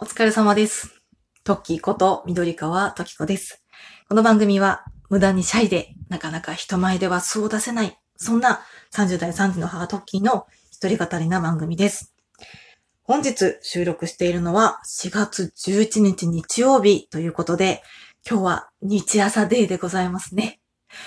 [0.00, 1.02] お疲れ様です。
[1.42, 3.64] トッキーこと緑川トキコです。
[4.08, 8.60] この番組は無駄にシャイでなかなか人前では素を出せない、そんな
[8.92, 12.14] 30代3児の母トッキーの一人語りな番組です。
[13.02, 17.82] 本日収録しているのは4月11日日曜日ということで、
[18.24, 20.60] 今日は日朝デーでございますね。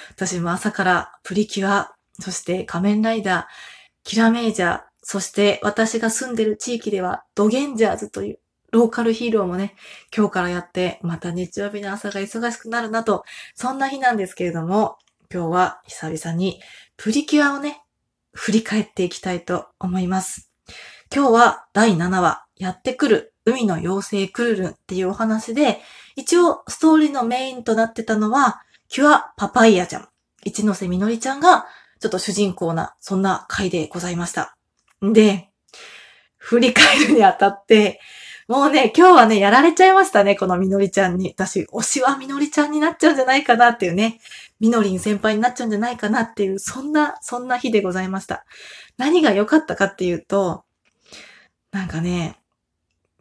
[0.10, 3.46] 私も朝からプリキュア、そして仮面ライダー、
[4.04, 8.41] キラメイジャー、そして私が住んでる地域ではドゲンジャーズという
[8.72, 9.76] ローカルヒーローもね、
[10.16, 14.98] 今日からやって、また日曜日の朝が忙しくなるなと、そんな日なんですけれども、
[15.34, 16.62] 今日は久々に
[16.98, 17.84] プリキュアをね、
[18.34, 20.52] 振り返っていきたいと思います。
[21.14, 25.82] 今日は第7話、やってくる海の妖精クルルンっていうお話で、
[26.16, 30.08] 一応ストーリーのメインとなってたのは、キュアパパイヤちゃん、
[30.44, 31.66] 一ノ瀬みのりちゃんが、
[32.00, 34.56] ちょっと主人公な、そんな回でございました。
[35.02, 35.50] で、
[36.38, 38.00] 振り返るにあたって、
[38.52, 41.30] もうね、今日はね、やられちゃいましたね、このみのりちゃんに。
[41.30, 44.20] 私、推しはみのりちゃんになっちゃうんじゃないかなっていうね。
[44.60, 48.44] みのりん先輩になっちゃうんじゃないかなっていう、そんな、そんな日でございました。
[48.98, 50.66] 何が良かったかっていうと、
[51.72, 52.42] なんかね、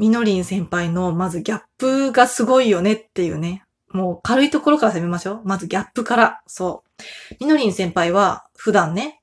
[0.00, 3.62] みのりん先輩の、まずギャップがすごいよねっていうね。
[3.92, 5.42] もう軽いところから攻めましょう。
[5.44, 6.42] まずギャップから。
[6.48, 6.82] そ
[7.30, 7.36] う。
[7.38, 9.20] みのりん先輩は、普段ね、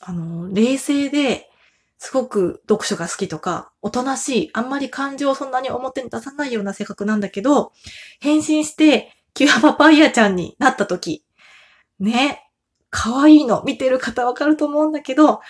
[0.00, 1.50] あの、冷静で、
[2.04, 7.72] すごく読書が好きとか、おとなしい、あんまり感情をそんなに表に出さないような性格なんだけど、
[8.20, 11.24] 変身して、キュアパパイヤちゃんになった時、
[11.98, 12.42] ね、
[12.90, 15.40] 可愛いの、見てる方わかると思うんだけど、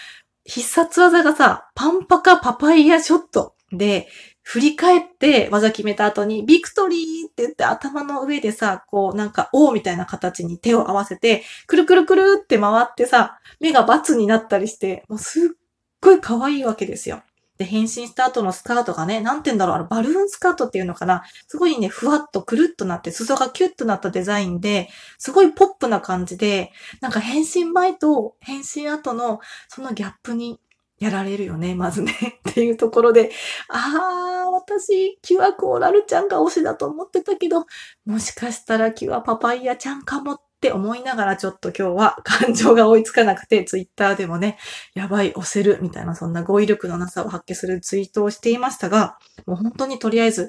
[0.45, 3.57] 必殺技がさ、パンパカパパイヤショット。
[3.73, 4.07] で、
[4.43, 15.64] 振り返って技決めた後に、ビクトリーって言って頭の上でさ、こうなんか O みたいな形に手を合わせて、くるくるくるって回ってさ、目がバツになったりして、もうすっ
[16.05, 17.23] ごい可愛いわけですよ。
[17.57, 21.23] で、変身した後のスカートがね、なんて言うんだろう、あの、バルーンスカートっていうのかな。
[21.47, 24.89] すごいね、ふわっとくるっとなって、裾がキュッとなったデザインで、
[25.19, 30.59] すごいポップな感じで、なんか変身前と変身後のそのギャップに
[30.99, 32.13] やられるよね、まずね。
[32.51, 33.31] っていうところで、
[33.69, 37.67] あー、私、キュアコーラルちゃんが推しだと思ってたけど、
[38.05, 44.57] もしかしたらキュアパパイヤちゃんかもっって思いながらちょっと今日は感情が追いつかなくて、ツイッターでもね、
[44.95, 50.49] やばい、押せる、みたいなそんな語彙力のなさを発揮するツイートをしていましたが、もう本当にとりあえず、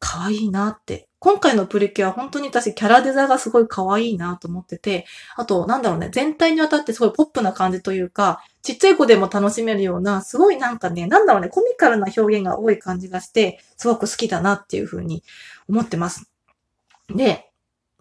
[0.00, 1.08] 可愛いなって。
[1.20, 5.06] 今回のプリキュア本当に私キャラデザがすごい可愛いなと思ってて、
[5.36, 15.22] あと、なんだろうね、全体にわたってすごいポップな感じというか、ちっちゃい子でも楽しめるような、すごいなんかね、なんだろうね、コミカルな表現が多い感じがして、すごく好きだなっていうふうに
[15.68, 16.28] 思ってます。
[17.08, 17.51] で、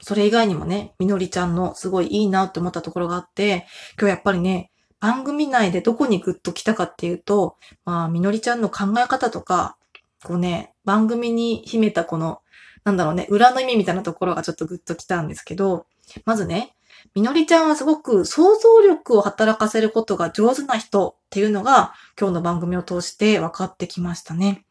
[0.01, 3.65] それ以外にもね、みのりちゃんのすごいいいなって思ったところがあって、
[3.99, 9.77] 今日やっぱりね、番組内でどこにグッと来たかっていうと、まあ、みのりちゃんの考え方とか、
[10.23, 12.41] こうね、番組に秘めたこの、
[12.83, 15.85] なんだろうね、裏の意味みたいなところがちょっとグッと来たんですけど、
[16.25, 16.75] まずね、
[17.15, 24.65] みのりちゃんはすごく想像力を働かせることが上手な人っていうのが今日の番組を通して分かってきましたね。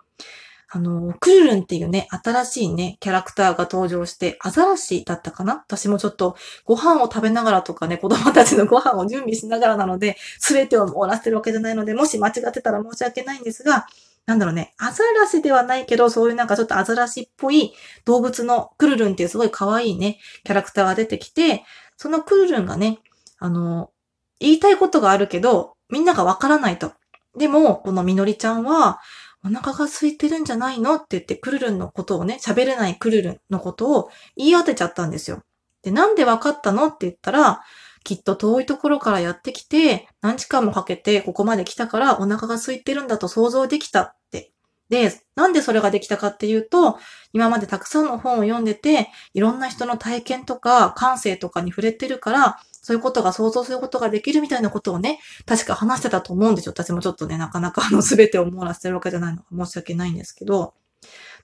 [0.72, 5.64] あの、クルルンっていうね、新しいね、キャラクターが登場して、アザラシだったかな？
[5.66, 13.86] 私もちょっとご飯を食べながらとかね、子供たちのご飯を準備しながらなので、すべてを網羅してるわけじゃないので、もし間違ってたら申し訳ないんですが、
[14.26, 17.72] なんだろうね、アザラシではないけど、そういうなんかちょっとアザラシっぽい
[18.04, 21.64] 動物のクルルンっていうすごい可愛いね、キャラクターが出てきて、
[21.96, 23.00] そのクルルンがね、
[23.40, 23.90] あの、
[24.38, 26.92] 言いたいことがあるけど、みんながわからないと。
[27.36, 29.00] でも、このみのりちゃんは、
[29.44, 35.42] お腹が空いてるんじゃないのって言って、クルルンのことをね、喋れないクルルンのことを言い当てちゃったんですよ。
[35.82, 37.62] で、なんで分かったのって言ったら、
[38.04, 44.19] きっと遠いところからやってきて、何時間もかけてここまで来たからお腹が空いてるんだと想像できたっ。
[44.90, 46.98] で、なんでそれができたかっていうと、
[47.32, 56.72] 今までたくさんの本を読んでて、いろんな人の体験とか感性とかに触れてるから、そういうことが想像することができるみたいなことをね、確か話してたと思うんですよ。
[56.72, 60.74] 私もちょっとね、なかなかあの全てを網羅してるわけじゃないのが申し訳ないんですけど。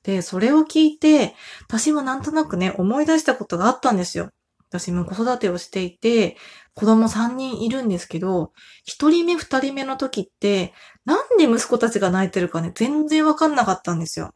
[0.02, 1.34] で、それを聞いて、
[1.68, 4.30] 私もなんとなくね、思い出したことがあったんですよ。
[4.70, 6.36] 私も子育てをしていて、
[6.74, 8.52] 子供3人いるんですけど、
[8.88, 10.74] 1人目、2人目の時って、
[11.06, 14.34] なんで息子たちが泣いてるかね、全然わかんなかったんですよ。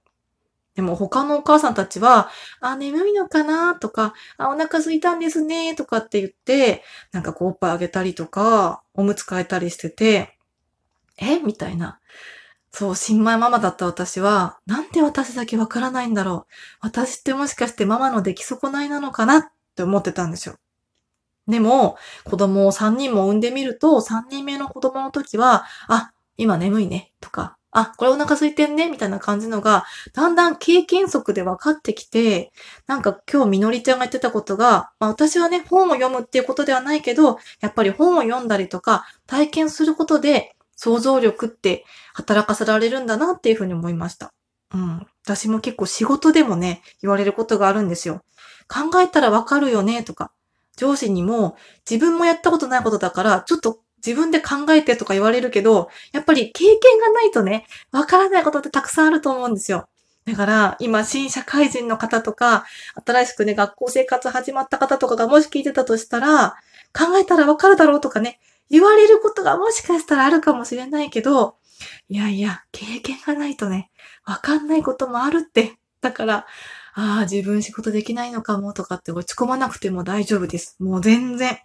[0.76, 2.31] でも他のお母さんたちは、
[2.61, 3.75] あ、眠いのかな？
[3.75, 10.38] とか、あ、お腹空いたんですねとかって言って、なんかこうおっぱいあげたりとか、おむつ替えたりしてて、
[11.19, 11.40] え？
[11.40, 11.99] みたいな。
[12.70, 16.87] そう、新米ママだった私は、なんで私だけわからないんだろう。
[16.87, 19.38] 私ってもしかしてママの出来損ないなのかな？
[19.38, 19.44] っ
[19.75, 20.55] て思ってたんですよ。
[21.49, 29.84] でも、子供を3人も産んでみると、3人目の子供の時は、あ、今眠いね、とか、あ、これお腹空いてんねみたいな感じのが、
[30.14, 32.50] だんだん経験則で分かってきて、
[32.87, 41.84] なんか今日みのりちゃんが言ってたことが、まあ私はね、本を読むっていうことではないけど、やっぱり本を読んだりとか、体験することで、想像力って
[42.14, 44.32] 働かせられるんだなっていうふうに思いました。
[44.72, 45.06] うん。
[45.25, 48.22] 私も結構仕事でもね、言われることがあるんですよ。
[48.66, 50.32] 考えたらわかるよねとか、
[50.76, 51.56] 上司にも
[51.88, 59.88] 自分もやったことないことだから、ちょっと自分で考えてとか言われるけど、やっぱり経験がないとね、わからないことってたくさんあると思うんですよ。
[60.26, 62.64] だから、今、新社会人の方とか、
[63.06, 66.56] 新しくね、学校生活始まった方とかがもし聞いてたとしたら、
[66.93, 68.38] 考えたらわかるだろうとかね、
[68.69, 71.56] 言われることがもしかしたらあるかもしれないけど、
[72.08, 73.91] いやいや、経験がないとね、
[74.25, 75.76] わかんないこともあるって。
[76.00, 76.46] だから、
[76.94, 80.76] ああ、自分仕事できないのかもとかって落ち込まなくても大丈夫です。
[80.81, 81.58] もう全然。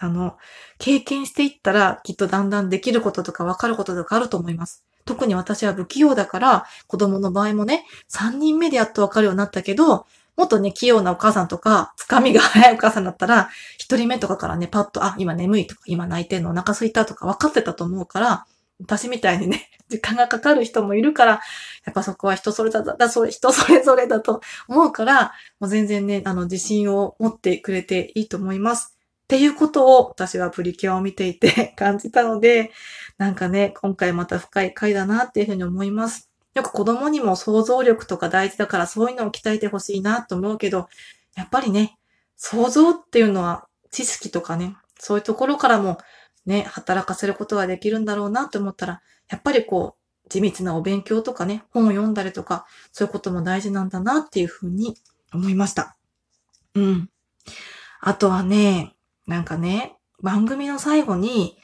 [0.00, 0.36] あの、
[0.78, 4.82] 経験していったらきっとだんだんできることとかわかることとかあると思います。
[5.04, 10.06] 特に私は不器用だから、子供の場合もね、3人目でやっとわかるようになったけど、
[10.36, 18.46] もっとね、器用なお母さんとか、つかみが早いお母さんだったら、一人目とかからね、パッと、あ、今眠いとか、今泣いてんのお腹空いたとか分かってたと思うから、
[18.80, 21.32] 私みたいにね、時間がかかる人もいるから、
[21.84, 28.96] やっぱそこは人それぞれだ、それ、人それぞれだと思うから、もう全然ね、あの、自信を持ってくれていいと思います。
[29.30, 32.72] っていうことを私はプリキュアを見ていて 感じたので、
[33.16, 36.28] なんかね、今回また深い回だなっていうふうに思います。
[36.54, 40.88] よく子供にも想像力とか大事だからそういうのを鍛えてほしいなと思うけど、
[41.36, 41.96] やっぱりね、
[42.36, 45.98] 想像っていうのは知識とかね、そういうところからも
[46.44, 49.94] ね、働かせることができるんだろうなと思ったら、やっぱりこ
[50.26, 54.96] う、地道なお勉強とかね、本を読んだりとか、そういうことも大事なんだなっていうふうに
[55.32, 55.96] 思いました。
[56.74, 57.10] うん。
[58.00, 58.96] あとはね、
[59.30, 61.56] なんかね、番組の最後に、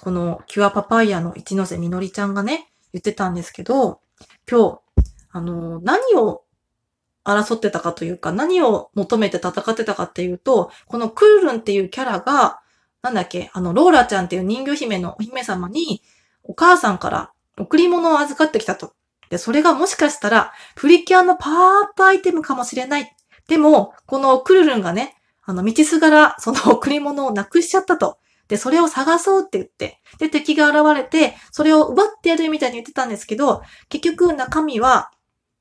[0.00, 4.00] このキュアパパイヤの一ノ瀬みのりちゃんがね、言ってたんですけど、
[4.50, 4.80] 今日、
[5.30, 6.42] あの、何を
[7.22, 12.58] 争ってたかというか、何を求めて戦ってたかっていうと、このクルルンっていうキャラが、
[13.02, 16.02] なんだっけ、あの、ローラちゃんっていう人魚姫のお姫様に、
[16.42, 18.94] お母さんから贈り物を預かってきたと。
[19.30, 23.16] で、それがもしかしたら、プリキュアのパーアップアイテムかもしれない。
[23.46, 28.18] でも、このクルルンがね、あの、道すがら、その贈り物をなくしちゃったと。
[28.48, 35.10] で、それを探そうって言って、で、敵が現れて、それを奪ってやるみたいに言ってたんですけど、結局中身は、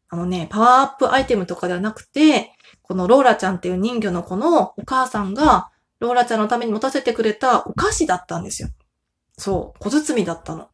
[0.10, 2.52] あのね、パワーアップアイテムとかではなくて、
[2.82, 5.70] このローラちゃんっていう人魚の子のお母さんが、
[6.00, 8.70] ローラちゃんのために持たせてくれたお菓子だったんですよ。
[9.38, 10.68] そう、小包だったの。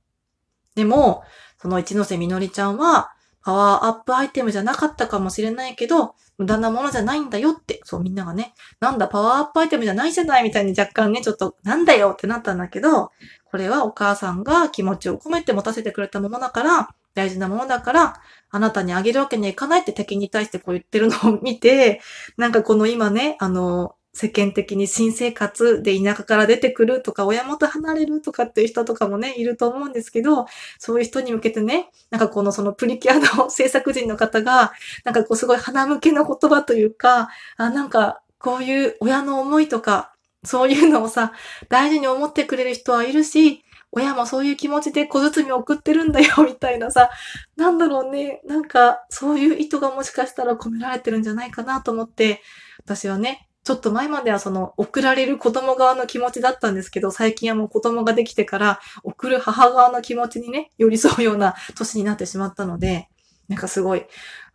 [0.73, 1.23] でも、
[1.61, 3.11] その一ノ瀬みのりちゃんは、
[3.47, 13.09] パワーアップアイテムじゃなかったかもしれないけど、無駄なものじゃないんだよって、そうみんながね、なんだパワーアップアイテムじゃないじゃないみたいに若干ね、ちょっとなんだよってなったんだけど、
[13.45, 22.01] これはお母さんが気持ちを込めて持たせてくれたものだから、大事なものだから、あなたにあげるわけにはいかないって敵に対してこう言ってるのを見て、
[22.35, 30.47] なんかこの今ね、あの、世間的に新生活で田舎から出てくるとか、親元離れるとかっていう人とかもね、いると思うんですけど、
[30.79, 34.71] そういう人に向けてね、なんかこのそのプリキュアの制作人の方が、
[35.03, 41.33] なんかこうすごい鼻向けの言葉というか、あ、なんかこういう親の思いとか、そういうのをさ、
[41.69, 47.11] 大事に思ってくれる人はいるし、親もそういう気持ちで小包送ってるんだよ、 みたいなさ、
[47.55, 52.41] なんだろうね、なんかそういう意図がもしかしたら込められてるんじゃないかなと思って、
[52.79, 63.09] 私はね、ちょっと前まではその送られる子供側の気持ちだったんですけど、最近はもう子供ができてから送る母側の気持ちにね、寄り添うような年になってしまったので、
[63.49, 64.05] なんかすごい、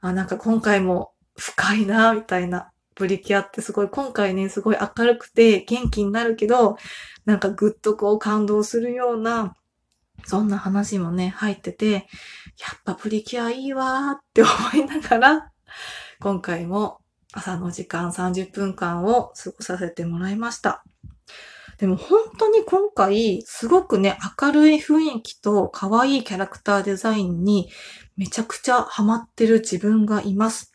[0.00, 2.71] あ、なんか今回も深いな、みたいな。
[2.95, 6.78] プリキュアってすごい、今回ね、すごい明るくて元気になるけど、
[7.26, 9.54] なんかぐっとこう感動するような、
[10.25, 12.04] そんな話もね、入ってて、やっ
[12.87, 14.50] ぱプリキュアいいわーって思
[14.83, 15.52] いながら、
[16.19, 17.01] 今回も
[17.33, 20.85] 朝の時間30分間を過ごさせてもらいました。
[21.79, 27.71] でも本当に今回、すごくね、明るい雰囲気と可愛いキャラクターデザインに
[28.17, 30.73] めちゃくちゃハマってる自分がいます。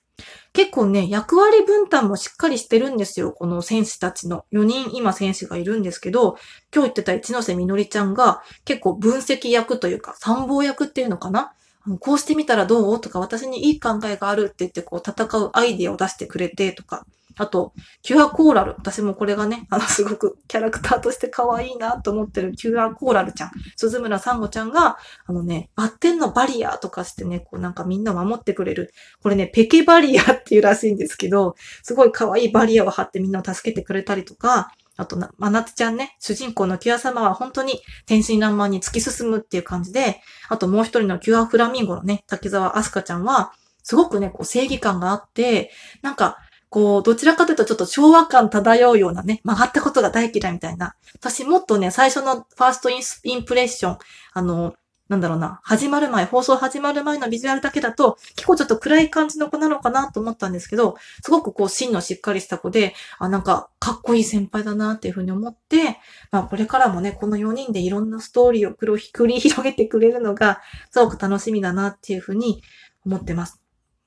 [0.53, 3.31] 結構ね、役割分担もしっかりしてるんですよ。
[3.31, 4.45] この選手たちの。
[4.51, 6.37] 4人今選手がいるんですけど、
[6.73, 11.53] 今日言ってた一ノ瀬みのりちゃんが結構分析役というか参謀役っていうのかな
[11.99, 13.01] こうしてみたらどう？
[13.01, 17.05] とか、私にいい考えがあるって言って、こう、戦うアイディアを出してくれてとか、
[17.39, 18.71] あと、キュアコーラル。
[18.79, 23.51] 私もこれがね、あの、すごくキャラクターとして可愛いなと思ってるキュアコーラルちゃん。
[23.75, 28.91] 鈴村サンゴちゃんが、あのね、バッテンのバリアとかしてね、こうなんかみんな守ってくれる。
[29.21, 46.37] これね、ペケバリアっていうらしいんですけど、すごい可愛いバリアを張ってみんなを助けてくれたりとか、あとな、まなつちゃんね、主人公のキュア様は本当に天真爛漫に突き進むっていう感じで、あともう一人のキュアフラミンゴのね、滝沢アスカちゃんは、すごくね、こう正義感があって、なんか、
[46.69, 50.95] こう、どちらかというとちょっと昭和感漂うようなね、曲がったことが大嫌いみたいな。
[51.15, 53.97] 私もっとね、最初のファーストインプレッション、
[54.33, 54.73] あの、
[55.09, 65.99] なんだろうな、始まる前、放送始まる前のビジュアルだけだと、結構ちょっと暗い感じの子なのかなと思ったんですけど、すごくこう、芯のしっかりした子で、あ、なんか、かっこいい先輩だなっていうふうに思って、
[66.31, 70.61] まあ、これからもね、この4人でいろんなストーリーを繰り広げてくれるのが、
[70.91, 72.61] すごく楽しみだなっていうふうに
[73.05, 73.61] 思ってます。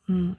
[0.09, 0.39] うん。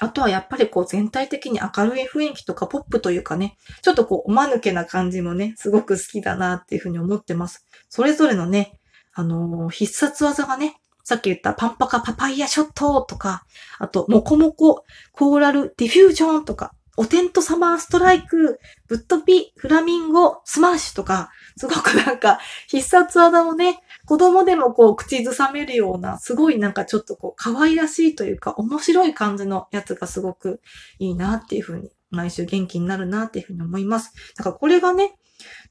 [0.00, 7.66] あとはやっぱりこう全体的に明るい雰囲気とかポップというかね、ちょっとこうおまぬけな感じもね、すごく好きだなっていうふうに思ってます。
[7.88, 8.77] それぞれのね、
[9.18, 13.44] あの、必殺技がね、さっき言ったパンパカパパイヤショットとか、
[13.80, 30.60] あと、モコモココーラルディフュージョンとか、おてんとサマーストライク、ぶっ飛び、フラミンゴ、スマッシュとか、すごくなんか、必殺技をね、子供でもこう、口ずさめるような、すごいなんかちょっとこう、可愛らしいというか、面白い感じのやつがすごく
[31.00, 34.12] いいなっていうふうに、毎週元気になるなっていうふうに思います。
[34.36, 35.16] だからこれがね、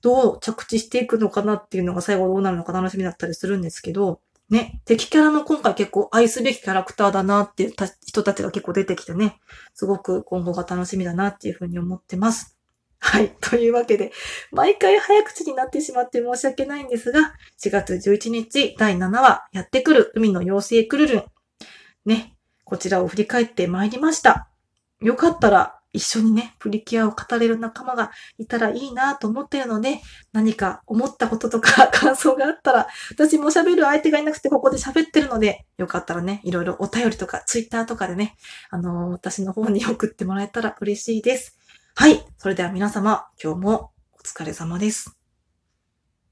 [0.02, 7.74] どう着地していくのかなっていうのが最後どうなるのか楽しみだったりするんですけど、ね、敵キャラの今回結構愛すべきキャラクターだなっていう
[8.06, 9.40] 人たちが結構出てきてね、
[9.74, 12.58] すごく今後が楽しみだなっていうふうに思ってます。
[13.00, 13.36] はい。
[13.42, 14.12] というわけで、
[14.52, 21.24] 毎回早口になってしまって申し訳ないんですが、4月11日第7話、やってくる海の妖精クルルン。
[22.06, 24.50] ね、こちらを振り返って参りました。
[25.02, 30.00] よかったら一緒にね、プリキュアを語れる仲間がいたらいいなと思ってるので、
[30.32, 38.36] 何か思ったこととか 感想があったら、私も喋る相手がいなくてここで喋ってるので、よかったらね、いろいろお便りとかツイッターとかでね、
[38.70, 41.58] あのー、私の方に送ってもらえたら嬉しいです。
[41.96, 42.24] はい。
[42.38, 45.17] それでは皆様、今日もお疲れ様です。